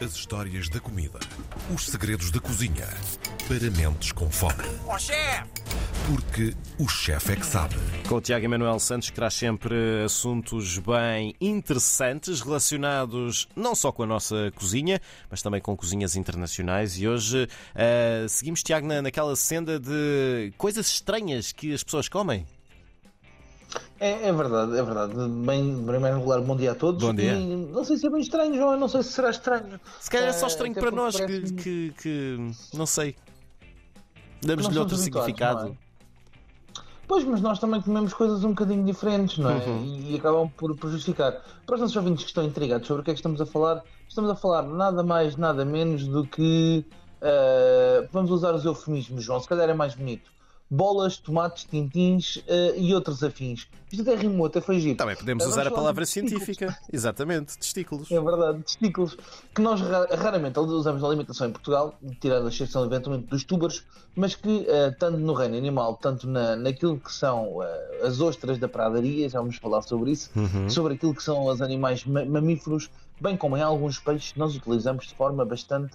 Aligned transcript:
As 0.00 0.14
histórias 0.14 0.68
da 0.68 0.78
comida. 0.78 1.18
Os 1.74 1.86
segredos 1.86 2.30
da 2.30 2.38
cozinha. 2.38 2.86
Para 3.48 3.68
mentes 3.68 4.12
com 4.12 4.30
fome. 4.30 4.62
Ó 4.86 4.96
chefe! 4.96 5.50
Porque 6.06 6.54
o 6.78 6.88
chefe 6.88 7.32
é 7.32 7.36
que 7.36 7.44
sabe. 7.44 7.74
Com 8.08 8.14
o 8.14 8.20
Tiago 8.20 8.44
Emanuel 8.44 8.78
Santos, 8.78 9.10
que 9.10 9.16
traz 9.16 9.34
sempre 9.34 9.74
assuntos 10.04 10.78
bem 10.78 11.34
interessantes 11.40 12.40
relacionados 12.40 13.48
não 13.56 13.74
só 13.74 13.90
com 13.90 14.04
a 14.04 14.06
nossa 14.06 14.52
cozinha, 14.54 15.00
mas 15.28 15.42
também 15.42 15.60
com 15.60 15.76
cozinhas 15.76 16.14
internacionais. 16.14 16.96
E 16.96 17.08
hoje 17.08 17.48
eh, 17.74 18.24
seguimos, 18.28 18.62
Tiago, 18.62 18.86
na, 18.86 19.02
naquela 19.02 19.34
senda 19.34 19.80
de 19.80 20.52
coisas 20.56 20.86
estranhas 20.86 21.50
que 21.50 21.74
as 21.74 21.82
pessoas 21.82 22.08
comem. 22.08 22.46
É, 24.00 24.28
é 24.28 24.32
verdade, 24.32 24.78
é 24.78 24.82
verdade. 24.82 25.12
Bem, 25.44 25.82
primeiro 25.84 26.20
lugar, 26.20 26.40
bom 26.40 26.56
dia 26.56 26.72
a 26.72 26.74
todos. 26.74 27.02
Bom 27.02 27.12
dia. 27.14 27.34
E 27.34 27.56
não 27.56 27.82
sei 27.84 27.96
se 27.96 28.06
é 28.06 28.10
bem 28.10 28.20
estranho, 28.20 28.54
João, 28.54 28.72
eu 28.72 28.78
não 28.78 28.88
sei 28.88 29.02
se 29.02 29.12
será 29.12 29.30
estranho. 29.30 29.80
Se 30.00 30.08
calhar 30.10 30.28
é 30.28 30.32
só 30.32 30.46
Eh, 30.46 30.48
estranho 30.48 30.72
até 30.72 30.80
para 30.80 30.90
nós 30.92 31.16
que, 31.16 31.52
que- 31.54 31.92
que- 32.00 32.50
não 32.74 32.86
sei. 32.86 33.16
Damos-lhe 34.40 34.78
outro 34.78 34.94
habituados, 34.94 35.02
significado. 35.26 35.68
é? 35.84 35.88
Pois, 37.08 37.24
mas 37.24 37.40
nós 37.40 37.58
também 37.58 37.80
comemos 37.80 38.12
coisas 38.14 38.44
um 38.44 38.50
bocadinho 38.50 38.84
diferentes, 38.84 39.38
não 39.38 39.50
é? 39.50 39.54
Uhum. 39.66 39.84
E, 40.10 40.16
acabam 40.16 40.48
por, 40.56 40.76
por 40.76 40.90
justificar. 40.90 41.32
Para 41.66 41.74
os 41.74 41.80
nossos 41.80 41.96
ouvintes 41.96 42.22
que 42.22 42.30
estão 42.30 42.44
intrigados 42.44 42.86
sobre 42.86 43.00
o 43.00 43.04
que 43.04 43.10
é 43.10 43.14
que 43.14 43.18
estamos 43.18 43.40
a 43.40 43.46
falar, 43.46 43.82
estamos 44.08 44.30
a 44.30 44.36
falar 44.36 44.62
nada 44.62 45.02
mais, 45.02 45.34
nada 45.36 45.64
menos 45.64 46.06
do 46.06 46.24
que. 46.24 46.84
eh, 47.20 48.06
vamos 48.12 48.30
usar 48.30 48.54
os 48.54 48.64
eufemismos, 48.64 49.24
João, 49.24 49.40
se 49.40 49.48
calhar 49.48 49.68
é 49.68 49.74
mais 49.74 49.94
bonito. 49.96 50.30
Bolas, 50.70 51.16
tomates, 51.16 51.64
tintins 51.64 52.42
eh, 52.46 52.74
e 52.76 52.94
outros 52.94 53.22
afins. 53.24 53.66
Isto 53.90 54.02
até 54.02 54.14
rimou, 54.16 54.46
até 54.46 54.60
foi 54.60 54.78
giro. 54.78 54.96
Também 54.98 55.16
podemos 55.16 55.46
usar 55.46 55.66
a 55.66 55.70
palavra 55.70 56.04
científica. 56.04 56.76
Exatamente, 56.92 57.56
testículos. 57.56 58.10
É 58.10 58.20
verdade, 58.20 58.62
testículos 58.62 59.16
que 59.54 59.62
nós 59.62 59.80
ra- 59.80 60.06
raramente 60.14 60.58
usamos 60.60 61.00
na 61.00 61.08
alimentação 61.08 61.48
em 61.48 61.52
Portugal, 61.52 61.98
tirando 62.20 62.44
a 62.46 62.48
exceção 62.50 62.84
eventualmente 62.84 63.28
dos 63.28 63.44
túbaros, 63.44 63.82
mas 64.14 64.34
que 64.34 64.66
eh, 64.68 64.90
tanto 64.90 65.16
no 65.16 65.32
reino 65.32 65.56
animal, 65.56 65.96
tanto 65.96 66.26
na, 66.26 66.54
naquilo 66.54 67.00
que 67.00 67.12
são 67.12 67.62
eh, 67.62 68.00
as 68.06 68.20
ostras 68.20 68.58
da 68.58 68.68
pradaria, 68.68 69.26
já 69.28 69.38
vamos 69.40 69.56
falar 69.56 69.80
sobre 69.80 70.10
isso, 70.10 70.28
Uhum. 70.36 70.68
sobre 70.68 70.94
aquilo 70.94 71.14
que 71.14 71.22
são 71.22 71.46
os 71.46 71.62
animais 71.62 72.04
ma- 72.04 72.26
mamíferos, 72.26 72.90
bem 73.18 73.38
como 73.38 73.56
em 73.56 73.62
alguns 73.62 73.98
peixes 73.98 74.34
nós 74.36 74.54
utilizamos 74.54 75.06
de 75.06 75.14
forma 75.14 75.44
bastante 75.46 75.94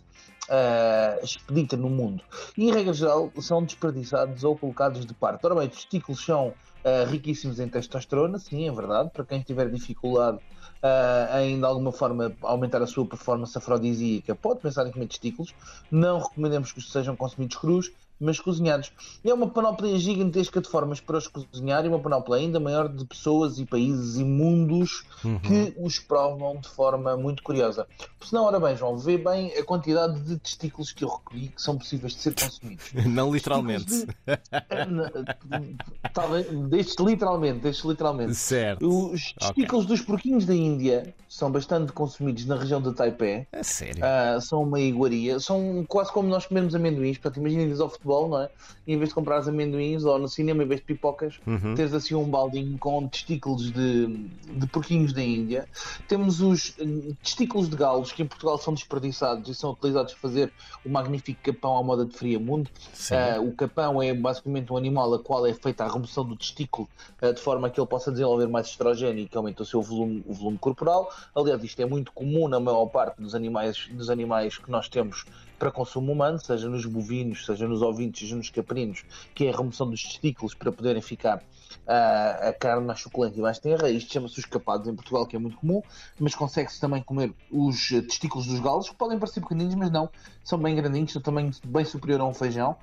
eh, 0.50 1.20
expedita 1.24 1.78
no 1.78 1.90
mundo. 1.90 2.24
E, 2.58 2.70
em 2.70 2.74
regra 2.74 2.94
geral, 2.94 3.32
são 3.40 3.64
desperdiçados 3.64 4.44
ou 4.44 4.58
colocados 4.58 5.06
de 5.06 5.14
parte. 5.14 5.46
Ora 5.46 5.56
bem, 5.56 5.68
os 5.68 5.76
testículos 5.76 6.24
são 6.24 6.54
eh, 6.84 7.06
riquíssimos 7.06 7.60
em 7.60 7.68
testosterona, 7.68 8.38
sim, 8.38 8.68
é 8.68 8.72
verdade, 8.72 9.10
para 9.12 9.24
quem 9.24 9.42
tiver 9.42 9.70
dificuldade 9.70 10.40
uh, 10.84 11.40
em 11.40 11.58
de 11.58 11.66
alguma 11.66 11.92
forma 11.92 12.36
aumentar 12.42 12.82
a 12.82 12.88
sua 12.88 13.06
performance 13.06 13.58
afrodisíaca, 13.58 14.36
pode 14.36 14.60
pensar 14.60 14.86
em 14.86 14.92
comer 14.92 15.08
testículos. 15.08 15.56
Não 15.90 16.20
recomendamos 16.20 16.72
que 16.72 16.82
sejam 16.82 17.16
consumidos 17.16 17.56
crus, 17.58 17.92
mas 18.24 18.40
cozinhados. 18.40 18.92
E 19.24 19.30
é 19.30 19.34
uma 19.34 19.48
panóplia 19.48 19.98
gigantesca 19.98 20.62
de 20.62 20.70
formas 20.70 21.00
para 21.00 21.18
os 21.18 21.28
cozinhar 21.28 21.86
e 21.86 21.90
uma 21.90 22.00
panóplia 22.00 22.38
ainda 22.38 22.60
maior 22.60 22.88
de 22.90 23.06
pessoas 23.06 23.60
e 23.60 23.66
países 23.66 24.18
imundos 24.18 25.04
Uhum. 25.24 25.40
que 25.40 25.74
os 25.80 26.00
provam 26.00 26.58
de 26.58 26.68
forma 26.68 27.16
muito 27.16 27.42
curiosa. 27.44 27.88
Por 28.20 28.28
senão, 28.28 28.44
ora 28.44 28.60
bem, 28.60 28.76
João, 28.76 28.98
vê 28.98 29.18
bem 29.18 29.54
a 29.58 29.64
quantidade 29.64 30.20
de 30.22 30.38
testículos 30.38 30.92
que 30.92 31.04
eu 31.04 31.10
recolhi 31.10 31.48
que 31.48 31.62
são 31.62 31.78
possíveis 31.78 32.14
de 32.14 32.20
ser 32.20 32.36
consumidos. 32.36 32.92
Não 33.06 33.34
literalmente. 33.34 34.06
Talvez, 36.14 36.48
destes 36.70 36.96
literalmente, 37.00 37.60
destes 37.60 37.86
literalmente. 37.86 38.36
Certo. 38.36 38.88
Os 39.14 39.34
testículos 39.34 39.86
dos 39.86 40.02
porquinhos 40.02 40.46
da 40.46 40.54
Índia 40.54 41.14
são 41.28 41.52
bastante 41.52 41.92
consumidos 41.92 42.46
na 42.46 42.56
região 42.56 42.82
de 42.82 42.94
Taipei. 42.94 43.48
É 43.52 43.64
sério. 43.64 44.04
Ah, 44.04 44.40
são 44.42 44.64
uma 44.64 44.80
iguaria. 44.80 45.40
São 45.40 45.84
quase 45.88 46.12
como 46.12 46.28
nós 46.28 46.46
comemos 46.46 46.76
amendoins. 46.76 47.18
Portanto, 47.18 47.38
imagina 47.40 47.64
ires 47.64 47.80
ao 47.80 47.90
futebol, 47.90 48.13
não 48.30 48.42
é? 48.42 48.50
E 48.86 48.94
em 48.94 48.98
vez 48.98 49.10
de 49.10 49.16
comprares 49.16 49.48
amendoins 49.48 50.04
ou 50.06 50.18
no 50.20 50.28
cinema, 50.28 50.64
em 50.64 50.68
vez 50.68 50.80
de 50.80 50.86
pipocas, 50.86 51.40
Uhum. 51.46 51.76
tens 51.76 51.94
assim 51.94 52.16
um 52.16 52.30
baldinho 52.30 52.78
com 52.78 53.08
testículos 53.08 53.72
de, 53.72 54.08
de 54.08 54.68
porquinhos 54.68 55.14
da 55.14 55.22
Índia. 55.22 55.68
Temos 56.08 56.42
os 56.42 56.74
hum, 56.80 57.16
testículos 57.22 57.70
de 57.70 57.76
galos, 57.76 58.12
que 58.12 58.22
em 58.24 58.28
Portugal 58.28 58.58
são 58.58 58.74
desperdiçados 58.74 59.50
e 59.50 59.56
são 59.56 59.72
utilizados 59.72 60.14
para 60.14 60.22
fazer 60.22 60.54
o 60.86 60.90
magnífico 60.90 61.42
capão 61.44 61.78
à 61.78 61.84
moda 61.84 62.06
de 62.06 62.16
Friamundo. 62.16 62.70
Sim. 62.94 63.16
Ah, 63.16 63.40
o 63.42 63.52
capão 63.54 64.02
é 64.02 64.14
basicamente 64.14 64.72
um 64.72 64.78
animal 64.78 65.14
a 65.14 65.20
qual 65.20 65.46
é 65.46 65.54
feita 65.54 65.84
a 65.84 65.92
remoção 65.92 66.26
do 66.26 66.36
testículo 66.36 66.88
ah, 67.22 67.32
de 67.32 67.42
forma 67.42 67.68
a 67.68 67.70
que 67.70 67.80
ele 67.80 67.88
possa 67.88 68.12
desenvolver 68.12 68.48
mais 68.48 68.68
estrogênio 68.68 69.24
e 69.24 69.28
que 69.28 69.38
aumente 69.38 69.62
o 69.62 69.66
seu 69.66 69.82
volume, 69.82 70.24
o 70.26 70.34
volume 70.34 70.58
corporal. 70.58 71.10
Aliás, 71.36 71.64
isto 71.64 71.82
é 71.82 71.86
muito 71.86 72.12
comum 72.14 72.48
na 72.48 72.60
maior 72.60 72.86
parte 72.88 73.22
dos 73.22 73.36
animais, 73.36 73.88
dos 73.92 74.10
animais 74.10 74.58
que 74.58 74.70
nós 74.70 74.88
temos 74.90 75.26
para 75.64 75.72
consumo 75.72 76.12
humano, 76.12 76.38
seja 76.40 76.68
nos 76.68 76.86
bovinos, 76.86 77.46
seja 77.46 77.66
nos 77.66 77.82
ovintes, 77.82 78.20
seja 78.20 78.36
nos 78.36 78.50
caprinos, 78.50 79.06
que 79.34 79.46
é 79.46 79.50
a 79.50 79.56
remoção 79.56 79.90
dos 79.90 80.04
testículos 80.04 80.54
para 80.54 80.74
poderem 80.74 81.02
ficar 81.02 81.42
ah, 81.88 82.50
a 82.50 82.54
carne 82.54 82.86
mais 82.86 83.00
suculenta 83.02 83.38
e 83.38 83.42
mais 83.42 83.60
tenra. 83.60 83.90
Isto 83.90 84.14
chama-se 84.14 84.40
os 84.40 84.46
capados 84.46 84.88
em 84.88 84.96
Portugal, 84.96 85.26
que 85.26 85.36
é 85.36 85.40
muito 85.40 85.58
comum, 85.58 85.82
mas 86.20 86.36
consegue-se 86.36 86.80
também 86.80 87.02
comer 87.02 87.34
os 87.52 87.92
eh, 87.92 88.02
testículos 88.02 88.48
dos 88.48 88.60
galos, 88.60 88.90
que 88.90 88.96
podem 88.96 89.20
parecer 89.20 89.42
pequeninos, 89.42 89.76
mas 89.76 89.92
não, 89.92 90.10
são 90.44 90.60
bem 90.60 90.76
grandinhos, 90.76 91.12
são 91.12 91.22
tamanho 91.22 91.52
bem 91.66 91.86
superior 91.86 92.22
a 92.22 92.26
um 92.26 92.34
feijão. 92.34 92.76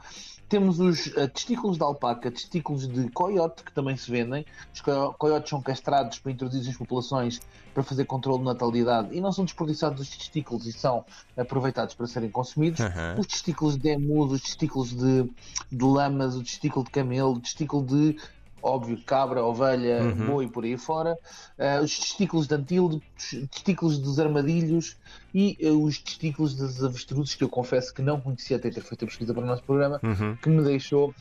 Temos 0.49 0.81
os 0.81 1.17
eh, 1.17 1.29
testículos 1.29 1.77
de 1.77 1.85
alpaca, 1.85 2.29
testículos 2.29 2.89
de 2.89 3.09
coiote, 3.11 3.63
que 3.63 3.73
também 3.73 3.97
se 3.97 4.11
vendem. 4.11 4.45
Os 4.75 4.81
co- 4.81 5.15
coiotes 5.17 5.49
são 5.49 5.63
castrados 5.63 6.19
para 6.19 6.33
introduzir 6.33 6.67
nas 6.67 6.77
populações 6.77 7.41
para 7.73 7.85
fazer 7.85 8.05
controle 8.05 8.41
de 8.41 8.47
natalidade 8.47 9.17
e 9.17 9.21
não 9.21 9.31
são 9.31 9.45
desperdiçados 9.45 10.01
os 10.01 10.09
testículos 10.09 10.67
e 10.67 10.73
são 10.73 11.05
aproveitados 11.37 11.95
para 11.95 12.05
serem 12.09 12.29
consumidos. 12.31 12.81
Aham. 12.81 13.15
Os 13.17 13.29
testículos 13.29 13.77
de 13.77 13.91
emus, 13.91 14.33
os 14.33 14.41
testículos 14.43 14.91
de, 14.91 15.31
de 15.71 15.85
lamas, 15.85 16.35
o 16.35 16.43
testículo 16.43 16.85
de 16.85 16.91
camelo, 16.91 17.35
o 17.35 17.41
testículo 17.41 17.87
de, 17.87 18.19
óbvio, 18.63 19.03
cabra, 19.05 19.45
ovelha, 19.45 20.07
Uhum. 20.07 20.27
boi 20.27 20.51
por 20.51 20.65
aí 20.65 20.77
fora, 20.79 21.17
eh, 21.59 21.81
os 21.81 21.99
testículos 21.99 22.47
de 22.47 22.55
antílope, 22.55 23.05
os 23.19 23.49
testículos 23.51 23.99
dos 23.99 24.19
armadilhos 24.19 24.97
e 25.35 25.57
eh, 25.61 25.71
os 25.71 25.99
testículos 26.03 26.57
das 26.57 26.83
avestruzes, 26.83 27.35
que 27.35 27.45
eu 27.45 27.49
confesso 27.51 27.93
que 27.95 28.03
não 28.03 28.21
conhecia 28.21 28.57
até 28.57 28.71
ter 28.71 28.83
feito 28.83 29.05
a 29.05 29.09
pesquisa 29.09 29.35
para 29.35 29.43
o 29.43 29.47
nosso 29.47 29.65
programa, 29.65 30.03
Uhum. 30.03 30.37
que 30.43 30.49
me 30.49 30.63
deixou 30.65 31.15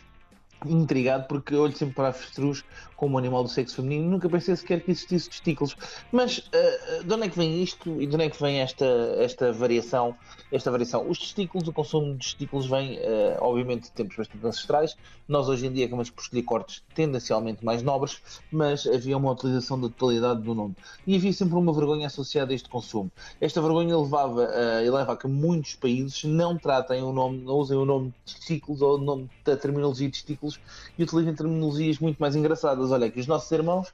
intrigado 0.66 1.28
porque 1.28 1.56
olho 1.56 1.76
sempre 1.76 1.96
para 1.96 2.10
avestruz 2.10 2.64
como 2.96 3.18
animal 3.18 3.44
do 3.44 3.50
sexo 3.50 3.78
feminino 3.78 4.10
nunca 4.10 4.30
pensei 4.30 4.56
sequer 4.56 4.82
que 4.82 4.92
existisse 4.92 5.30
testículos. 5.30 5.76
Mas 6.12 6.50
eh, 6.52 7.04
de 7.04 7.14
onde 7.14 7.28
é 7.28 7.30
que 7.30 7.38
vem 7.38 7.64
isto 7.64 8.02
e 8.02 8.06
de 8.06 8.14
onde 8.16 8.26
é 8.26 8.30
que 8.30 8.42
vem 8.42 8.60
esta, 8.60 8.86
esta 9.18 9.54
variação 9.54 10.16
esta 10.52 10.72
variação, 10.72 11.08
os 11.08 11.20
testículos, 11.20 11.68
o 11.68 11.74
consumo 11.74 12.14
de 12.14 12.20
testículos 12.20 12.68
vem 12.68 12.98
eh, 12.98 13.38
obviamente 13.40 13.84
de 13.84 13.92
tempos 13.92 14.18
bastante 14.18 14.46
ancestrais, 14.46 14.98
nós 15.28 15.48
hoje 15.48 15.68
em 15.68 15.72
dia 15.72 15.86
acabamos 15.86 16.10
por 16.10 16.22
escolher 16.22 16.44
cortes 16.44 16.84
tendencialmente 16.96 17.64
mais 17.64 17.84
nobres 17.84 18.22
mas 18.52 18.88
havia 18.88 19.18
uma 19.18 19.32
utilização 19.32 19.80
da 19.80 19.88
totalidade 19.90 20.42
do 20.42 20.56
nome. 20.56 20.76
E 21.06 21.16
havia 21.16 21.32
sempre 21.34 21.56
uma 21.56 21.74
vergonha 21.74 22.08
associada 22.08 22.52
a 22.52 22.56
este 22.56 22.70
consumo. 22.70 23.12
Esta 23.40 23.62
vergonha 23.62 23.98
levava 23.98 24.44
eh, 24.46 24.86
e 24.86 24.90
leva 24.90 25.14
a 25.14 25.18
que 25.18 25.28
muitos 25.28 25.76
países 25.76 26.24
não 26.24 26.58
tratem 26.58 27.04
o 27.04 27.12
nome, 27.12 27.40
não 27.44 27.56
usem 27.56 27.78
o 27.78 27.86
nome 27.86 28.14
de 28.26 28.36
testículos 28.36 28.82
ou 28.82 28.96
o 28.96 29.02
nome 29.02 29.30
da 29.46 29.56
terminologia 29.56 30.08
de 30.08 30.14
testículos 30.14 30.49
e 30.98 31.04
utilizem 31.04 31.34
terminologias 31.36 32.00
muito 32.00 32.18
mais 32.18 32.36
engraçadas. 32.36 32.92
Olha, 32.92 33.10
que 33.12 33.20
os 33.20 33.28
nossos 33.28 33.52
irmãos, 33.52 33.90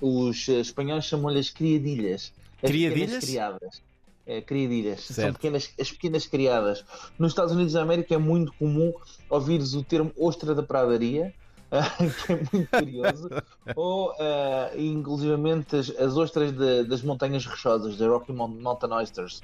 os 0.00 0.48
eh, 0.48 0.60
espanhóis, 0.60 1.04
chamam-lhe 1.06 1.38
as 1.38 1.48
criadilhas. 1.50 2.32
As 2.62 2.70
Criadilhas? 2.70 3.00
pequenas 3.00 3.24
criadas. 3.24 3.82
É, 4.26 4.40
criadilhas. 4.40 5.00
São 5.02 5.14
Certo. 5.16 5.34
pequenas, 5.34 5.70
as 5.80 5.90
pequenas 5.92 6.26
criadas. 6.26 6.84
Nos 7.18 7.30
Estados 7.32 7.52
Unidos 7.52 7.74
da 7.74 7.82
América 7.82 8.14
é 8.14 8.18
muito 8.18 8.52
comum 8.54 8.92
ouvires 9.30 9.72
o 9.74 9.82
termo 9.84 10.10
ostra 10.18 10.52
da 10.54 10.62
pradaria, 10.64 11.32
que 12.26 12.32
é 12.32 12.40
muito 12.52 12.68
curioso, 12.70 13.28
ou 13.76 14.12
eh, 14.18 14.72
inclusivamente 14.78 15.76
as, 15.76 15.90
as 15.90 16.16
ostras 16.16 16.50
de- 16.52 16.84
das 16.84 17.02
montanhas 17.02 17.44
rochosas, 17.46 17.96
da 17.96 18.06
Rocky 18.08 18.32
Mount- 18.32 18.60
Mountain 18.60 18.92
Oysters. 18.92 19.42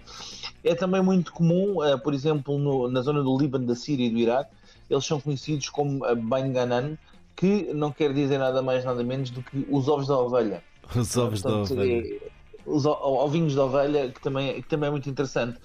É 0.64 0.75
também 0.75 1.00
muito 1.03 1.32
comum, 1.32 1.82
eh, 1.85 1.97
por 1.97 2.12
exemplo, 2.14 2.59
no- 2.59 2.88
na 2.88 3.03
zona 3.03 3.23
do 3.23 3.37
Líbano, 3.38 3.67
da 3.67 3.75
Síria 3.76 4.06
e 4.06 4.11
do 4.11 4.19
Iraque, 4.19 4.50
eles 4.93 5.05
são 5.06 5.21
conhecidos 5.21 5.69
como 5.69 6.00
Banganan, 6.17 6.97
que 7.35 7.73
não 7.73 7.91
quer 7.91 8.12
dizer 8.12 8.39
nada 8.39 8.62
mais 8.62 8.85
nada 8.85 9.03
menos 9.03 9.31
do 9.31 9.43
que 9.43 9.67
os 9.71 9.89
ovos 9.89 10.06
da 10.06 10.19
ovelha. 10.19 10.62
Os 10.94 11.17
ovos 11.17 11.43
da 11.43 11.50
Portanto, 11.50 11.81
ovelha. 11.81 12.06
é- 12.06 12.33
os 12.65 12.87
ovinhos 12.87 13.55
da 13.55 13.65
ovelha, 13.65 14.09
que 14.09 14.21
também, 14.21 14.62
que 14.62 14.69
também 14.69 14.89
é 14.89 14.91
muito 14.91 15.09
interessante. 15.11 15.59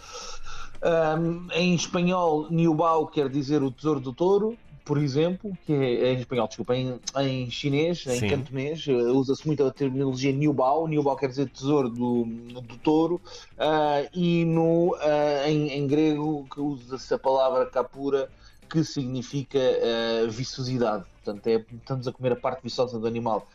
Ahm, 0.82 1.48
em 1.54 1.76
espanhol, 1.76 2.50
Niubao 2.50 3.08
quer 3.08 3.30
dizer 3.30 3.62
o 3.62 3.70
tesouro 3.72 4.00
do 4.00 4.14
touro, 4.14 4.58
por 4.86 4.98
exemplo, 4.98 5.52
que 5.66 5.74
é 5.74 6.14
em 6.14 6.20
espanhol, 6.20 6.48
desculpa, 6.48 6.76
em, 6.76 7.00
em 7.18 7.50
chinês, 7.52 8.06
em 8.08 8.22
Sim. 8.22 8.28
cantonês, 8.30 8.86
eh, 8.88 8.94
usa-se 8.94 9.46
muito 9.46 9.64
a 9.66 9.72
terminologia 9.72 10.32
Niubao. 10.32 10.88
Niubao 10.88 11.18
quer 11.18 11.28
dizer 11.30 11.50
tesouro 11.50 11.90
do, 11.90 12.24
do 12.26 12.78
touro, 12.78 13.22
ah, 13.58 14.04
e 14.14 14.46
no, 14.46 14.96
ah, 15.02 15.50
em, 15.50 15.70
em 15.70 15.86
grego 15.88 16.48
que 16.52 16.62
usa-se 16.62 17.14
a 17.14 17.20
palavra 17.20 17.66
capura, 17.66 18.30
que 18.70 18.84
significa 18.84 19.60
ah, 19.60 20.28
viçosidade. 20.30 21.06
Portanto, 21.24 21.48
é, 21.48 21.66
estamos 21.76 22.08
a 22.08 22.12
comer 22.12 22.34
a 22.34 22.36
parte 22.36 22.62
viçosa 22.64 22.98
do 23.00 23.06
animal. 23.08 23.48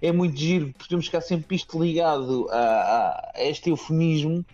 É 0.00 0.12
muito 0.12 0.36
giro, 0.36 0.72
porque 0.72 0.88
temos 0.88 1.06
que 1.06 1.10
ficar 1.10 1.20
sempre 1.22 1.56
isto 1.56 1.82
ligado 1.82 2.48
a, 2.50 2.56
a- 2.56 3.32
a 3.34 3.44
este 3.44 3.70
eufemismo 3.70 4.44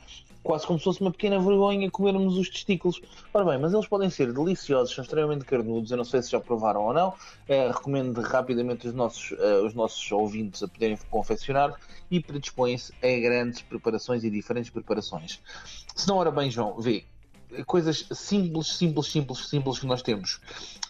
quase 0.42 0.66
como 0.66 0.76
se 0.76 0.84
fosse 0.84 1.00
uma 1.00 1.12
pequena 1.12 1.38
vergonha 1.38 1.88
comermos 1.88 2.36
os 2.36 2.48
testículos. 2.48 3.00
Ora 3.32 3.44
bem, 3.44 3.60
mas 3.60 3.72
eles 3.72 3.86
podem 3.86 4.10
ser 4.10 4.32
deliciosos, 4.32 4.92
são 4.92 5.04
extremamente 5.04 5.44
carnudos, 5.44 5.90
eu 5.92 5.96
não 5.96 6.04
sei 6.04 6.20
se 6.20 6.32
já 6.32 6.40
provaram 6.40 6.82
ou 6.82 6.92
não, 6.92 7.14
eh, 7.48 7.68
recomendo 7.68 8.20
rapidamente 8.22 8.88
os 8.88 8.92
nossos, 8.92 9.32
eh, 9.38 9.60
os 9.64 9.72
nossos 9.72 10.10
ouvintes 10.10 10.60
a 10.64 10.66
poderem 10.66 10.98
confeccionar 11.10 11.72
e 12.10 12.18
predispõem-se 12.18 12.92
a 13.00 13.20
grandes 13.20 13.62
preparações 13.62 14.24
e 14.24 14.30
diferentes 14.30 14.68
preparações. 14.70 15.40
Se 15.94 16.08
não, 16.08 16.16
ora 16.16 16.32
bem, 16.32 16.50
João, 16.50 16.74
vê, 16.80 17.04
coisas 17.66 18.06
simples, 18.12 18.68
simples, 18.68 19.06
simples, 19.06 19.48
simples 19.48 19.78
que 19.78 19.86
nós 19.86 20.02
temos. 20.02 20.40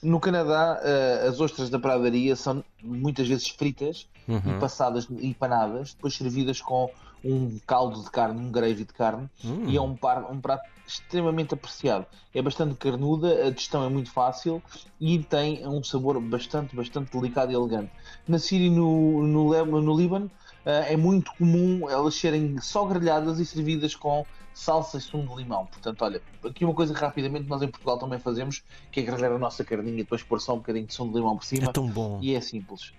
No 0.03 0.21
Canadá, 0.21 0.81
uh, 0.81 1.29
as 1.29 1.41
ostras 1.41 1.71
da 1.71 1.79
pradaria 1.79 2.37
são 2.37 2.65
muitas 2.83 3.29
vezes 3.29 3.49
fritas 3.49 4.09
uhum. 4.29 4.57
e 4.57 4.61
passadas 4.61 5.07
e 5.11 5.35
panadas, 5.35 5.95
depois 5.95 6.15
servidas 6.15 6.61
com 6.61 6.91
um 7.25 7.59
caldo 7.67 8.03
de 8.03 8.11
carne, 8.11 8.41
um 8.41 8.51
gravy 8.51 8.85
de 8.85 8.93
carne, 8.93 9.29
uhum. 9.45 9.69
e 9.69 9.77
é 9.77 9.81
um, 9.81 9.95
par, 9.95 10.31
um 10.31 10.41
prato 10.41 10.69
extremamente 10.87 11.55
apreciado. 11.55 12.07
É 12.35 12.43
bastante 12.43 12.75
carnuda, 12.75 13.47
a 13.47 13.51
digestão 13.51 13.85
é 13.85 13.89
muito 13.89 14.11
fácil 14.11 14.63
e 15.01 15.19
tem 15.21 15.67
um 15.67 15.83
sabor 15.83 16.21
bastante, 16.21 16.75
bastante 16.75 17.13
delicado 17.13 17.53
e 17.53 17.55
elegante. 17.55 17.91
Na 18.27 18.39
Síria 18.39 18.67
e 18.67 18.71
no, 18.71 19.27
no, 19.27 19.81
no 19.81 19.97
Líbano, 19.97 20.31
é 20.65 20.97
muito 20.97 21.33
comum 21.35 21.89
elas 21.91 22.15
serem 22.15 22.61
só 22.61 22.85
grelhadas 22.85 23.39
e 23.39 23.45
servidas 23.45 23.95
com 23.95 24.25
salsa 24.55 24.99
e 24.99 25.01
sumo 25.01 25.29
de 25.29 25.43
limão. 25.43 25.67
Portanto, 25.67 26.03
olha, 26.03 26.23
aqui 26.45 26.65
uma 26.65 26.75
coisa 26.75 26.95
rapidamente 26.95 27.49
nós 27.49 27.63
em 27.63 27.69
Portugal 27.69 27.99
também 27.99 28.19
fazemos, 28.19 28.63
que 28.91 29.01
é 29.01 29.03
grelhar 29.03 29.33
a 29.33 29.39
nossa 29.39 29.65
carninha 29.65 30.01
e 30.01 30.03
depois 30.03 30.23
pôr 30.23 30.41
só 30.41 30.55
um 30.55 30.59
bocadinho 30.59 30.87
de 30.87 30.95
sumo 30.95 31.11
de 31.11 31.19
limão 31.19 31.37
por 31.37 31.45
cima. 31.45 31.69
É 31.69 31.73
tão 31.73 31.89
bom. 31.89 32.19
E 32.23 32.35
é 32.35 32.41
simples. 32.41 32.93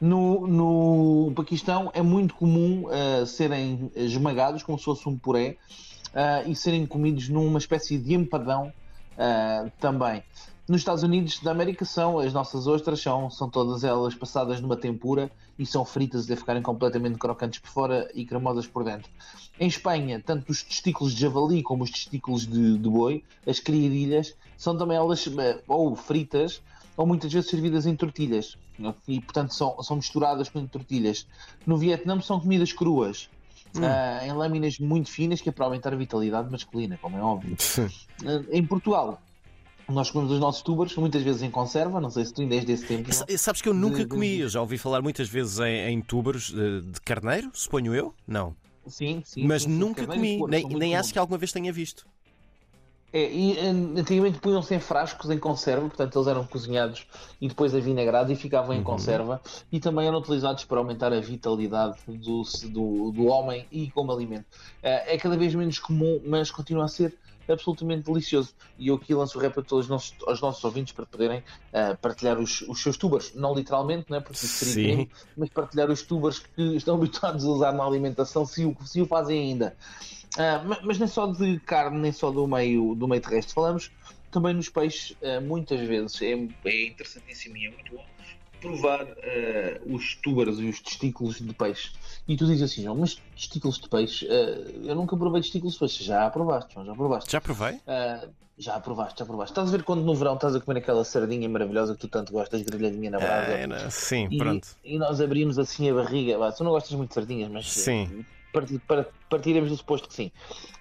No, 0.00 0.46
no 0.48 1.32
Paquistão 1.34 1.90
é 1.94 2.02
muito 2.02 2.34
comum 2.34 2.86
uh, 2.86 3.24
serem 3.24 3.90
esmagados 3.94 4.64
como 4.64 4.76
se 4.76 4.84
fosse 4.84 5.08
um 5.08 5.16
puré 5.16 5.56
uh, 6.08 6.50
e 6.50 6.56
serem 6.56 6.84
comidos 6.84 7.28
numa 7.28 7.58
espécie 7.58 7.96
de 7.98 8.14
empadão 8.14 8.72
uh, 9.16 9.70
também. 9.80 10.22
Nos 10.68 10.80
Estados 10.80 11.02
Unidos 11.02 11.40
da 11.40 11.50
América 11.50 11.84
são 11.84 12.18
as 12.18 12.32
nossas 12.32 12.66
ostras, 12.66 13.00
são, 13.00 13.28
são 13.28 13.50
todas 13.50 13.82
elas 13.82 14.14
passadas 14.14 14.60
numa 14.60 14.76
tempura 14.76 15.30
e 15.58 15.66
são 15.66 15.84
fritas 15.84 16.24
até 16.24 16.36
ficarem 16.36 16.62
completamente 16.62 17.18
crocantes 17.18 17.58
por 17.58 17.68
fora 17.68 18.10
e 18.14 18.24
cremosas 18.24 18.66
por 18.66 18.84
dentro. 18.84 19.10
Em 19.58 19.66
Espanha, 19.66 20.22
tanto 20.24 20.50
os 20.50 20.62
testículos 20.62 21.14
de 21.14 21.20
javali 21.20 21.62
como 21.62 21.82
os 21.82 21.90
testículos 21.90 22.46
de, 22.46 22.78
de 22.78 22.88
boi, 22.88 23.24
as 23.46 23.58
criadilhas, 23.58 24.34
são 24.56 24.76
também 24.76 24.96
elas 24.96 25.26
eh, 25.26 25.60
ou 25.66 25.96
fritas 25.96 26.62
ou 26.96 27.06
muitas 27.06 27.32
vezes 27.32 27.50
servidas 27.50 27.84
em 27.84 27.96
tortilhas 27.96 28.56
e 29.06 29.20
portanto 29.20 29.54
são, 29.54 29.82
são 29.82 29.96
misturadas 29.96 30.48
com 30.48 30.66
tortilhas. 30.66 31.26
No 31.66 31.76
Vietnã 31.76 32.20
são 32.20 32.40
comidas 32.40 32.72
cruas. 32.72 33.28
Hum. 33.74 33.80
Uh, 33.80 34.24
em 34.24 34.32
lâminas 34.32 34.78
muito 34.78 35.10
finas, 35.10 35.40
que 35.40 35.48
é 35.48 35.52
para 35.52 35.64
aumentar 35.64 35.92
a 35.92 35.96
vitalidade 35.96 36.50
masculina, 36.50 36.98
como 37.00 37.16
é 37.16 37.22
óbvio. 37.22 37.54
uh, 37.54 38.46
em 38.50 38.64
Portugal, 38.64 39.20
nós 39.88 40.10
comemos 40.10 40.32
os 40.32 40.40
nossos 40.40 40.62
tubers, 40.62 40.94
muitas 40.96 41.22
vezes 41.22 41.42
em 41.42 41.50
conserva, 41.50 42.00
não 42.00 42.10
sei 42.10 42.24
se 42.24 42.34
tu 42.34 42.42
ainda 42.42 42.54
és 42.54 42.64
desse 42.64 42.86
tempo. 42.86 43.08
Sabes 43.36 43.62
que 43.62 43.68
eu 43.68 43.74
nunca 43.74 43.98
de, 43.98 44.06
comi, 44.06 44.40
eu 44.40 44.48
já 44.48 44.60
ouvi 44.60 44.78
falar 44.78 45.02
muitas 45.02 45.28
vezes 45.28 45.58
em, 45.58 45.92
em 45.92 46.00
tubers 46.00 46.50
de, 46.50 46.82
de, 46.82 47.00
carneiro, 47.00 47.50
suponho 47.52 47.94
eu? 47.94 48.14
Não. 48.26 48.54
Sim, 48.86 49.22
sim. 49.24 49.46
Mas 49.46 49.62
sim, 49.62 49.70
nunca 49.70 50.06
comi, 50.06 50.40
nem, 50.48 50.66
nem 50.68 50.96
acho 50.96 51.12
que 51.12 51.18
alguma 51.18 51.38
vez 51.38 51.52
tenha 51.52 51.72
visto. 51.72 52.06
É, 53.12 53.30
e 53.30 53.58
antigamente 53.58 54.38
punham-se 54.38 54.74
em 54.74 54.80
frascos 54.80 55.28
em 55.30 55.38
conserva, 55.38 55.86
portanto 55.86 56.16
eles 56.16 56.28
eram 56.28 56.46
cozinhados 56.46 57.06
e 57.40 57.48
depois 57.48 57.74
avinagrados 57.74 58.32
e 58.32 58.36
ficavam 58.36 58.74
em 58.74 58.78
uhum. 58.78 58.84
conserva 58.84 59.40
e 59.70 59.78
também 59.78 60.06
eram 60.06 60.18
utilizados 60.18 60.64
para 60.64 60.78
aumentar 60.78 61.12
a 61.12 61.20
vitalidade 61.20 61.98
do, 62.06 62.42
do, 62.70 63.10
do 63.12 63.26
homem 63.26 63.66
e 63.70 63.90
como 63.90 64.12
alimento. 64.12 64.46
É, 64.82 65.14
é 65.14 65.18
cada 65.18 65.36
vez 65.36 65.54
menos 65.54 65.78
comum, 65.78 66.22
mas 66.24 66.50
continua 66.50 66.86
a 66.86 66.88
ser 66.88 67.14
absolutamente 67.50 68.10
delicioso. 68.10 68.54
E 68.78 68.88
eu 68.88 68.94
aqui 68.94 69.14
lanço 69.14 69.38
o 69.38 69.40
rap 69.40 69.58
a 69.58 69.62
todos 69.62 69.86
os 69.86 69.88
nossos, 69.88 70.14
aos 70.26 70.40
nossos 70.40 70.62
ouvintes 70.64 70.92
para 70.92 71.06
poderem 71.06 71.40
uh, 71.40 71.96
partilhar 72.00 72.38
os, 72.38 72.62
os, 72.62 72.82
seus 72.82 72.96
tubers, 72.96 73.34
não 73.34 73.54
literalmente, 73.54 74.06
não 74.08 74.18
é? 74.18 74.20
porque 74.20 74.44
isso 74.44 74.64
seria 74.64 74.94
crime, 74.94 75.10
mas 75.36 75.48
partilhar 75.50 75.90
os 75.90 76.02
tubers 76.02 76.38
que 76.38 76.62
estão 76.76 76.94
habituados 76.96 77.44
a 77.44 77.48
usar 77.48 77.72
na 77.72 77.84
alimentação, 77.84 78.46
se 78.46 78.64
o, 78.64 78.76
se 78.84 79.00
o 79.00 79.06
fazem 79.06 79.38
ainda. 79.38 79.76
Uh, 80.38 80.78
mas 80.82 80.98
nem 80.98 81.08
só 81.08 81.26
de 81.26 81.60
carne, 81.60 81.98
nem 81.98 82.12
só 82.12 82.30
do 82.30 82.46
meio, 82.46 82.94
do 82.94 83.06
meio 83.06 83.20
terrestre 83.20 83.54
falamos, 83.54 83.90
também 84.30 84.54
nos 84.54 84.68
peixes, 84.68 85.10
uh, 85.22 85.42
muitas 85.42 85.80
vezes 85.80 86.22
é, 86.22 86.32
é 86.64 86.86
interessantíssimo 86.86 87.56
e 87.56 87.66
é 87.66 87.70
muito 87.70 87.94
bom 87.94 88.04
provar 88.60 89.02
uh, 89.02 89.94
os 89.94 90.14
tubers 90.22 90.58
e 90.58 90.68
os 90.68 90.80
testículos 90.80 91.40
de 91.40 91.52
peixe. 91.52 91.90
E 92.28 92.36
tu 92.36 92.46
dizes 92.46 92.62
assim, 92.62 92.86
mas 92.94 93.20
testículos 93.34 93.78
de 93.78 93.88
peixe, 93.88 94.26
eu 94.84 94.94
nunca 94.94 95.16
provei 95.16 95.42
testículos 95.42 95.74
de 95.74 95.80
peixe. 95.80 96.04
Já 96.04 96.30
provaste, 96.30 96.72
já 96.72 96.94
provaste. 96.94 97.32
Já 97.32 97.40
provei? 97.40 97.80
Já 98.56 98.78
provaste, 98.78 99.18
já 99.18 99.26
provaste. 99.26 99.50
Estás 99.50 99.68
a 99.68 99.76
ver 99.76 99.82
quando 99.82 100.04
no 100.04 100.14
verão 100.14 100.34
estás 100.34 100.54
a 100.54 100.60
comer 100.60 100.78
aquela 100.78 101.04
sardinha 101.04 101.48
maravilhosa 101.48 101.94
que 101.94 102.00
tu 102.02 102.06
tanto 102.06 102.32
gostas, 102.32 102.62
grelhadinha 102.62 103.10
na 103.10 103.18
brasa? 103.18 103.50
É, 103.50 103.90
sim, 103.90 104.28
e, 104.30 104.38
pronto. 104.38 104.68
E 104.84 104.96
nós 104.96 105.20
abrimos 105.20 105.58
assim 105.58 105.90
a 105.90 105.94
barriga. 105.94 106.38
Bah, 106.38 106.52
tu 106.52 106.62
não 106.62 106.70
gostas 106.70 106.96
muito 106.96 107.08
de 107.08 107.14
sardinhas, 107.14 107.50
mas 107.50 107.68
sim 107.68 108.24
partiremos 109.28 109.70
do 109.70 109.76
suposto 109.76 110.08
que 110.08 110.14
sim. 110.14 110.32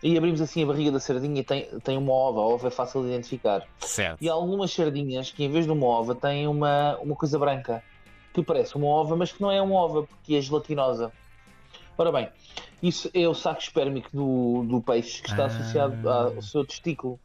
E 0.03 0.17
abrimos 0.17 0.41
assim 0.41 0.63
a 0.63 0.65
barriga 0.65 0.91
da 0.91 0.99
sardinha 0.99 1.41
e 1.41 1.43
tem, 1.43 1.65
tem 1.83 1.97
uma 1.97 2.11
ova, 2.11 2.41
a 2.41 2.43
ova 2.43 2.67
é 2.67 2.71
fácil 2.71 3.01
de 3.01 3.09
identificar. 3.09 3.65
Certo. 3.79 4.21
E 4.21 4.29
há 4.29 4.33
algumas 4.33 4.71
sardinhas 4.71 5.31
que 5.31 5.43
em 5.43 5.49
vez 5.49 5.65
de 5.65 5.71
uma 5.71 5.85
ova 5.85 6.13
têm 6.13 6.47
uma, 6.47 6.97
uma 6.97 7.15
coisa 7.15 7.39
branca, 7.39 7.83
que 8.33 8.43
parece 8.43 8.75
uma 8.75 8.87
ova, 8.87 9.15
mas 9.15 9.31
que 9.31 9.41
não 9.41 9.51
é 9.51 9.61
uma 9.61 9.75
ova, 9.75 10.03
porque 10.03 10.35
é 10.35 10.41
gelatinosa. 10.41 11.11
Ora 11.97 12.11
bem, 12.11 12.29
isso 12.81 13.09
é 13.13 13.27
o 13.27 13.33
saco 13.33 13.61
espérmico 13.61 14.09
do, 14.11 14.63
do 14.63 14.81
peixe 14.81 15.21
que 15.21 15.29
está 15.29 15.43
ah. 15.43 15.47
associado 15.47 16.09
ao 16.09 16.41
seu 16.41 16.65
testículo. 16.65 17.19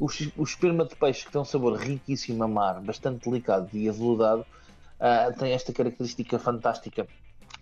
O, 0.00 0.06
o 0.36 0.42
esperma 0.42 0.84
de 0.84 0.96
peixe, 0.96 1.24
que 1.24 1.32
tem 1.32 1.40
um 1.40 1.44
sabor 1.44 1.78
riquíssimo 1.78 2.42
a 2.42 2.48
mar, 2.48 2.80
bastante 2.80 3.28
delicado 3.28 3.68
e 3.72 3.88
aveludado, 3.88 4.44
uh, 4.98 5.38
tem 5.38 5.52
esta 5.52 5.72
característica 5.72 6.38
fantástica 6.38 7.06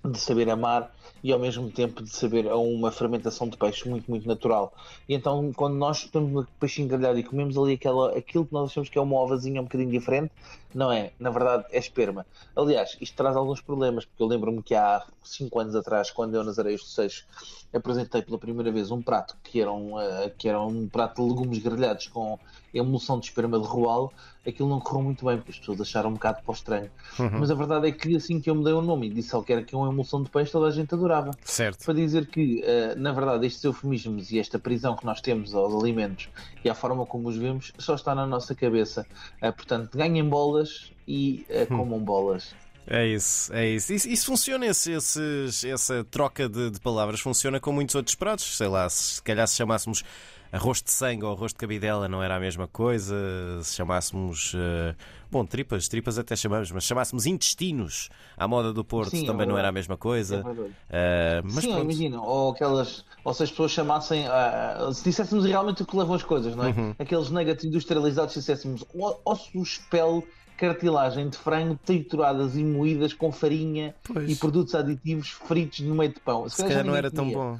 de 0.04 0.18
saber 0.18 0.48
amar 0.48 0.90
e 1.22 1.32
ao 1.32 1.38
mesmo 1.38 1.70
tempo 1.70 2.02
de 2.02 2.10
saber 2.10 2.48
a 2.48 2.56
uma 2.56 2.90
fermentação 2.90 3.48
de 3.48 3.56
peixe 3.56 3.88
muito, 3.88 4.10
muito 4.10 4.26
natural. 4.26 4.72
E 5.08 5.14
então, 5.14 5.52
quando 5.52 5.74
nós 5.74 5.98
estamos 5.98 6.32
no 6.32 6.46
peixe 6.58 6.82
grelhado 6.84 7.18
e 7.18 7.22
comemos 7.22 7.56
ali 7.58 7.74
aquela, 7.74 8.16
aquilo 8.16 8.46
que 8.46 8.52
nós 8.52 8.70
achamos 8.70 8.88
que 8.88 8.98
é 8.98 9.00
uma 9.00 9.20
ovazinha 9.20 9.60
um 9.60 9.64
bocadinho 9.64 9.90
diferente, 9.90 10.32
não 10.74 10.90
é. 10.90 11.12
Na 11.18 11.30
verdade, 11.30 11.66
é 11.70 11.78
esperma. 11.78 12.24
Aliás, 12.56 12.96
isto 13.00 13.14
traz 13.16 13.36
alguns 13.36 13.60
problemas, 13.60 14.04
porque 14.04 14.22
eu 14.22 14.26
lembro-me 14.26 14.62
que 14.62 14.74
há 14.74 15.04
5 15.22 15.58
anos 15.58 15.74
atrás, 15.74 16.10
quando 16.10 16.34
eu 16.34 16.44
nas 16.44 16.58
Areias 16.58 16.80
do 16.80 16.86
Seixo 16.86 17.26
apresentei 17.72 18.22
pela 18.22 18.38
primeira 18.38 18.72
vez 18.72 18.90
um 18.90 19.02
prato 19.02 19.36
que 19.42 19.60
era 19.60 19.70
um, 19.70 19.96
uh, 19.96 20.30
que 20.36 20.48
era 20.48 20.60
um 20.60 20.88
prato 20.88 21.22
de 21.22 21.28
legumes 21.28 21.58
grelhados 21.58 22.08
com 22.08 22.38
emulsão 22.72 23.18
de 23.18 23.26
esperma 23.26 23.58
de 23.58 23.66
roalo, 23.66 24.12
aquilo 24.46 24.68
não 24.68 24.80
correu 24.80 25.02
muito 25.02 25.24
bem, 25.24 25.36
porque 25.36 25.50
as 25.52 25.58
pessoas 25.58 25.80
acharam 25.80 26.10
um 26.10 26.14
bocado 26.14 26.42
para 26.42 26.50
o 26.50 26.54
estranho. 26.54 26.90
Uhum. 27.18 27.40
Mas 27.40 27.50
a 27.50 27.54
verdade 27.54 27.88
é 27.88 27.92
que 27.92 28.16
assim 28.16 28.40
que 28.40 28.48
eu 28.48 28.54
mudei 28.54 28.72
o 28.72 28.80
nome 28.82 29.08
e 29.08 29.10
disse 29.10 29.38
que 29.42 29.52
era 29.52 29.62
que 29.62 29.74
é 29.74 29.78
uma 29.78 29.88
emulsão 29.88 30.22
de 30.22 30.30
peixe, 30.30 30.52
toda 30.52 30.66
a 30.66 30.70
gente 30.70 30.94
adorava. 30.94 31.30
Certo. 31.44 31.84
Para 31.84 31.94
dizer 31.94 32.26
que, 32.26 32.62
uh, 32.62 32.98
na 32.98 33.12
verdade, 33.12 33.46
estes 33.46 33.62
eufemismos 33.64 34.30
e 34.30 34.38
esta 34.38 34.58
prisão 34.58 34.96
que 34.96 35.04
nós 35.04 35.20
temos 35.20 35.54
aos 35.54 35.74
alimentos 35.74 36.28
e 36.64 36.70
a 36.70 36.74
forma 36.74 37.04
como 37.06 37.28
os 37.28 37.36
vemos 37.36 37.72
só 37.78 37.94
está 37.94 38.14
na 38.14 38.26
nossa 38.26 38.54
cabeça. 38.54 39.06
Uh, 39.42 39.52
portanto, 39.52 39.96
ganhem 39.96 40.26
bolas 40.28 40.92
e 41.06 41.46
uh, 41.50 41.66
comam 41.66 41.98
bolas. 41.98 42.54
É 42.86 43.06
isso, 43.06 43.52
é 43.52 43.68
isso. 43.68 43.92
Isso, 43.92 44.08
isso 44.08 44.26
funciona, 44.26 44.66
esse, 44.66 44.92
esses, 44.92 45.64
essa 45.64 46.04
troca 46.10 46.48
de, 46.48 46.70
de, 46.70 46.80
palavras 46.80 47.20
funciona 47.20 47.60
com 47.60 47.72
muitos 47.72 47.94
outros 47.94 48.16
pratos. 48.16 48.56
Sei 48.56 48.66
lá, 48.66 48.88
se 48.88 49.22
calhar 49.22 49.46
se 49.46 49.56
chamássemos 49.56 50.02
arroz 50.52 50.82
de 50.82 50.90
sangue 50.90 51.24
ou 51.24 51.32
arroz 51.32 51.52
de 51.52 51.58
cabidela 51.58 52.08
não 52.08 52.22
era 52.22 52.36
a 52.36 52.40
mesma 52.40 52.66
coisa. 52.66 53.14
Se 53.62 53.76
chamássemos. 53.76 54.54
Uh, 54.54 54.94
bom, 55.30 55.44
tripas, 55.44 55.88
tripas 55.88 56.18
até 56.18 56.34
chamamos, 56.34 56.70
mas 56.72 56.84
chamássemos 56.84 57.26
intestinos 57.26 58.08
à 58.36 58.48
moda 58.48 58.72
do 58.72 58.84
Porto 58.84 59.10
Sim, 59.10 59.26
também 59.26 59.46
é 59.46 59.48
não 59.48 59.58
era 59.58 59.68
a 59.68 59.72
mesma 59.72 59.96
coisa. 59.96 60.44
É 60.88 61.40
uh, 61.42 61.48
mas 61.52 61.64
Sim, 61.64 61.78
imagina, 61.78 62.20
ou 62.20 62.50
aquelas. 62.50 63.04
Ou 63.24 63.34
se 63.34 63.42
as 63.44 63.50
pessoas 63.50 63.70
chamassem. 63.70 64.24
Uh, 64.26 64.92
se 64.92 65.04
disséssemos 65.04 65.44
realmente 65.44 65.82
o 65.82 65.86
que 65.86 65.96
levam 65.96 66.14
as 66.14 66.22
coisas, 66.22 66.54
não 66.56 66.64
é? 66.64 66.68
Uhum. 66.68 66.94
Aqueles 66.98 67.30
nuggets 67.30 67.64
industrializados, 67.64 68.32
se 68.34 68.40
disséssemos 68.40 68.84
ossos, 69.24 69.78
pele 69.90 70.22
cartilagem 70.60 71.30
de 71.30 71.38
frango 71.38 71.74
trituradas 71.82 72.54
e 72.54 72.62
moídas 72.62 73.14
com 73.14 73.32
farinha 73.32 73.94
pois. 74.04 74.30
e 74.30 74.36
produtos 74.36 74.74
aditivos 74.74 75.30
fritos 75.30 75.80
no 75.80 75.94
meio 75.94 76.12
de 76.12 76.20
pão. 76.20 76.46
Se, 76.50 76.56
Se 76.56 76.62
calhar 76.64 76.84
não 76.84 76.94
era 76.94 77.10
tão 77.10 77.32
bom. 77.32 77.58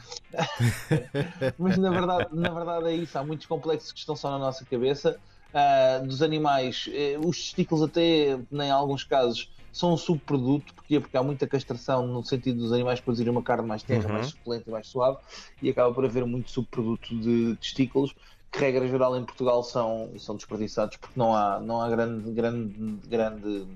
Mas 1.59 1.78
na 1.78 1.88
verdade, 1.88 2.28
na 2.30 2.50
verdade 2.50 2.88
é 2.88 2.95
isso. 2.95 3.19
Há 3.19 3.25
muitos 3.25 3.47
complexos 3.47 3.90
que 3.90 3.99
estão 3.99 4.14
só 4.14 4.30
na 4.30 4.38
nossa 4.38 4.66
cabeça. 4.66 5.19
Uh, 5.50 6.07
dos 6.07 6.23
animais, 6.23 6.88
uh, 6.88 7.26
os 7.26 7.38
testículos 7.38 7.83
até, 7.83 8.38
em 8.52 8.71
alguns 8.71 9.02
casos, 9.02 9.50
são 9.73 9.95
um 9.95 9.97
subproduto, 9.97 10.73
porque, 10.75 11.00
porque 11.00 11.16
há 11.16 11.23
muita 11.23 11.47
castração 11.47 12.07
no 12.07 12.23
sentido 12.23 12.61
dos 12.61 12.73
animais 12.73 13.00
produzirem 13.00 13.33
uma 13.33 13.42
carne 13.42 13.66
mais 13.66 13.83
tenra, 13.83 14.07
uhum. 14.09 14.14
mais 14.14 14.26
suculenta 14.28 14.64
e 14.69 14.73
mais 14.73 14.87
suave, 14.87 15.16
e 15.62 15.71
acaba 15.71 15.92
por 15.92 16.04
haver 16.04 16.25
muito 16.26 16.50
subproduto 16.50 17.19
de 17.19 17.57
testículos 17.57 18.14
que 18.50 18.59
regra 18.59 18.87
geral 18.88 19.16
em 19.16 19.25
Portugal 19.25 19.62
são, 19.62 20.11
são 20.19 20.37
desperdiçados 20.37 20.97
porque 20.97 21.19
não 21.19 21.35
há, 21.35 21.61
não 21.61 21.80
há 21.80 21.88
grande, 21.88 22.30
grande, 22.33 22.99
grande 23.09 23.66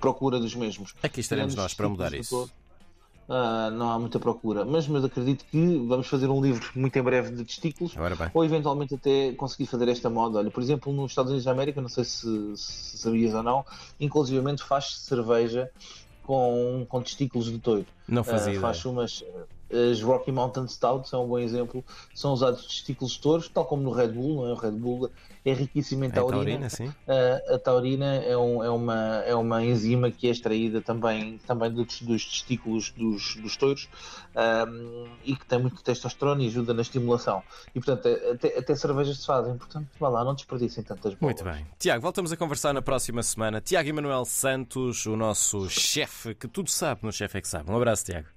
procura 0.00 0.38
dos 0.38 0.54
mesmos. 0.54 0.94
Aqui 1.02 1.20
estaremos 1.20 1.54
nós 1.54 1.72
para 1.72 1.88
mudar 1.88 2.12
isso. 2.12 2.50
Uh, 3.26 3.70
não 3.70 3.90
há 3.90 3.98
muita 3.98 4.18
procura. 4.18 4.64
Mas, 4.66 4.86
mas 4.86 5.02
acredito 5.02 5.46
que 5.46 5.78
vamos 5.86 6.06
fazer 6.08 6.28
um 6.28 6.42
livro 6.42 6.68
muito 6.74 6.94
em 6.98 7.02
breve 7.02 7.30
de 7.34 7.44
testículos, 7.44 7.94
ou 8.34 8.44
eventualmente 8.44 8.94
até 8.94 9.32
conseguir 9.32 9.66
fazer 9.66 9.88
esta 9.88 10.10
moda. 10.10 10.38
Olha, 10.38 10.50
por 10.50 10.62
exemplo, 10.62 10.92
nos 10.92 11.12
Estados 11.12 11.30
Unidos 11.30 11.46
da 11.46 11.52
América, 11.52 11.80
não 11.80 11.88
sei 11.88 12.04
se, 12.04 12.56
se 12.56 12.98
sabias 12.98 13.32
ou 13.32 13.42
não, 13.42 13.64
inclusivamente 13.98 14.62
faz 14.62 14.98
cerveja 14.98 15.70
com, 16.22 16.84
com 16.86 17.02
testículos 17.02 17.50
de 17.50 17.58
touro. 17.58 17.86
Não 18.06 18.24
fazia. 18.24 18.58
Uh, 18.58 18.60
faz 18.60 18.84
umas. 18.84 19.24
As 19.70 20.00
Rocky 20.02 20.30
Mountain 20.30 20.68
Stouts 20.68 21.10
são 21.10 21.24
um 21.24 21.28
bom 21.28 21.38
exemplo. 21.38 21.84
São 22.14 22.32
usados 22.32 22.66
testículos 22.66 23.12
de 23.12 23.20
touros, 23.20 23.48
tal 23.48 23.64
como 23.64 23.82
no 23.82 23.90
Red 23.90 24.08
Bull, 24.08 24.46
é? 24.46 24.52
O 24.52 24.56
Red 24.56 24.72
Bull 24.72 25.10
é 25.44 25.52
riquíssimo 25.52 26.04
em 26.04 26.10
taurina. 26.10 26.42
É 26.42 26.44
taurina 26.44 26.70
sim. 26.70 26.86
Uh, 26.86 27.54
a 27.54 27.58
taurina 27.58 28.14
é, 28.16 28.36
um, 28.36 28.62
é, 28.62 28.70
uma, 28.70 29.22
é 29.26 29.34
uma 29.34 29.64
enzima 29.64 30.10
que 30.10 30.26
é 30.26 30.30
extraída 30.30 30.80
também, 30.80 31.38
também 31.46 31.70
dos, 31.70 32.00
dos 32.02 32.24
testículos 32.24 32.90
dos, 32.92 33.36
dos 33.36 33.56
touros 33.56 33.88
um, 34.34 35.06
e 35.24 35.36
que 35.36 35.44
tem 35.44 35.58
muito 35.58 35.82
testosterona 35.82 36.42
e 36.42 36.46
ajuda 36.46 36.72
na 36.72 36.82
estimulação. 36.82 37.42
E 37.74 37.80
portanto, 37.80 38.08
até, 38.32 38.58
até 38.58 38.74
cervejas 38.74 39.18
se 39.18 39.26
fazem. 39.26 39.56
Portanto, 39.56 39.86
vá 39.98 40.08
lá, 40.08 40.24
não 40.24 40.34
desperdicem 40.34 40.82
tantas 40.82 41.14
bolas. 41.14 41.20
Muito 41.20 41.44
bem. 41.44 41.66
Tiago, 41.78 42.02
voltamos 42.02 42.32
a 42.32 42.36
conversar 42.36 42.72
na 42.72 42.82
próxima 42.82 43.22
semana. 43.22 43.60
Tiago 43.60 43.88
Emanuel 43.88 44.24
Santos, 44.24 45.06
o 45.06 45.16
nosso 45.16 45.68
chefe, 45.68 46.34
que 46.34 46.48
tudo 46.48 46.70
sabe 46.70 47.00
no 47.02 47.12
Chefe 47.12 47.38
é 47.38 47.40
que 47.40 47.48
sabe. 47.48 47.70
Um 47.70 47.76
abraço, 47.76 48.04
Tiago. 48.04 48.26